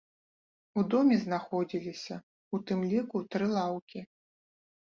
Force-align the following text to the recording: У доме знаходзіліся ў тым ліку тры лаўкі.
У 0.81 0.85
доме 0.93 1.15
знаходзіліся 1.25 2.15
ў 2.53 2.57
тым 2.71 2.79
ліку 2.95 3.17
тры 3.37 3.45
лаўкі. 3.55 3.99